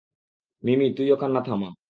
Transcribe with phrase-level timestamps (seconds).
[0.63, 1.69] মিমি, তুইও কান্না থামা।